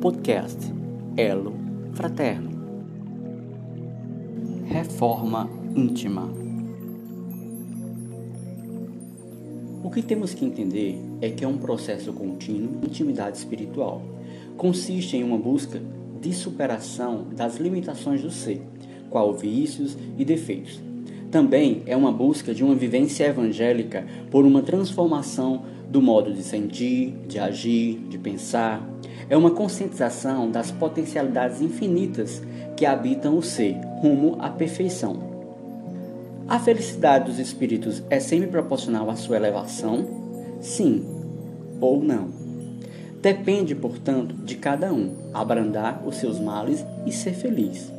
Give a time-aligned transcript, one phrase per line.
[0.00, 0.58] podcast
[1.16, 1.54] Elo
[1.94, 2.50] Fraterno.
[4.66, 6.30] Reforma íntima.
[9.82, 14.02] O que temos que entender é que é um processo contínuo de intimidade espiritual.
[14.56, 15.80] Consiste em uma busca
[16.20, 18.62] de superação das limitações do ser,
[19.08, 20.80] qual vícios e defeitos.
[21.30, 27.14] Também é uma busca de uma vivência evangélica por uma transformação do modo de sentir,
[27.26, 28.95] de agir, de pensar.
[29.28, 32.42] É uma conscientização das potencialidades infinitas
[32.76, 35.16] que habitam o ser, rumo à perfeição.
[36.48, 40.06] A felicidade dos espíritos é sempre proporcional à sua elevação?
[40.60, 41.04] Sim
[41.80, 42.28] ou não.
[43.20, 47.92] Depende, portanto, de cada um abrandar os seus males e ser feliz.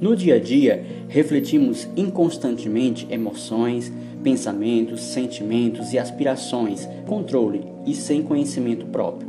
[0.00, 8.86] No dia a dia, refletimos inconstantemente emoções, pensamentos, sentimentos e aspirações, controle e sem conhecimento
[8.86, 9.28] próprio.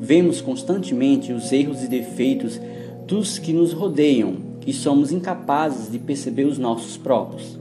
[0.00, 2.60] Vemos constantemente os erros e defeitos
[3.06, 7.58] dos que nos rodeiam e somos incapazes de perceber os nossos próprios.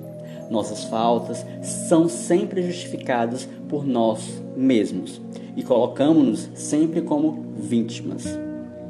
[0.49, 5.19] Nossas faltas são sempre justificadas por nós mesmos
[5.55, 8.25] e colocamos-nos sempre como vítimas.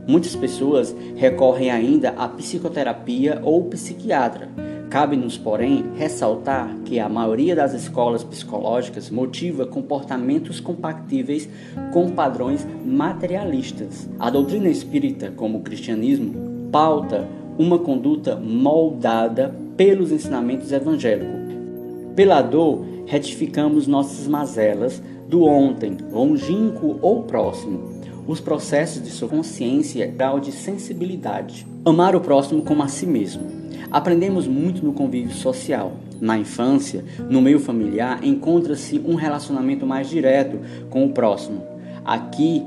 [0.08, 4.50] Muitas pessoas recorrem ainda à psicoterapia ou psiquiatra.
[4.90, 11.50] Cabe-nos, porém, ressaltar que a maioria das escolas psicológicas motiva comportamentos compatíveis
[11.92, 14.08] com padrões materialistas.
[14.18, 21.36] A doutrina espírita, como o cristianismo, pauta uma conduta moldada pelos ensinamentos evangélicos.
[22.16, 27.98] Pela dor, retificamos nossas mazelas do ontem, longínquo ou próximo.
[28.26, 31.68] Os processos de sua consciência, grau de sensibilidade.
[31.86, 33.67] Amar o próximo como a si mesmo.
[33.92, 35.94] Aprendemos muito no convívio social.
[36.20, 41.64] Na infância, no meio familiar, encontra-se um relacionamento mais direto com o próximo.
[42.04, 42.64] Aqui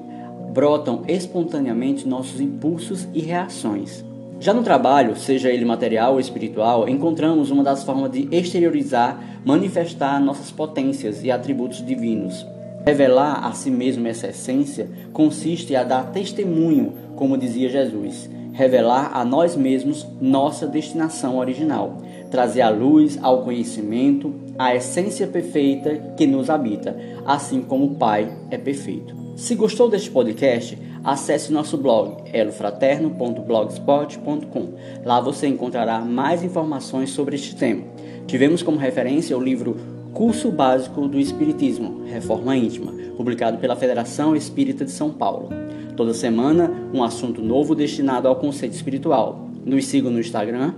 [0.52, 4.04] brotam espontaneamente nossos impulsos e reações.
[4.40, 10.18] Já no trabalho, seja ele material ou espiritual, encontramos uma das formas de exteriorizar, manifestar
[10.18, 12.46] nossas potências e atributos divinos.
[12.86, 19.24] Revelar a si mesmo essa essência consiste a dar testemunho, como dizia Jesus, revelar a
[19.24, 21.96] nós mesmos nossa destinação original,
[22.30, 26.94] trazer à luz, ao conhecimento, a essência perfeita que nos habita,
[27.24, 29.16] assim como o Pai é perfeito.
[29.34, 34.74] Se gostou deste podcast, acesse nosso blog elofraterno.blogspot.com.
[35.06, 37.84] Lá você encontrará mais informações sobre este tema.
[38.26, 44.84] Tivemos como referência o livro Curso Básico do Espiritismo, Reforma Íntima, publicado pela Federação Espírita
[44.84, 45.48] de São Paulo.
[45.96, 49.48] Toda semana, um assunto novo destinado ao conceito espiritual.
[49.64, 50.74] Nos siga no Instagram,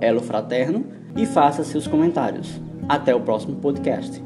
[0.00, 0.84] elofraterno,
[1.16, 2.60] e faça seus comentários.
[2.88, 4.22] Até o próximo podcast.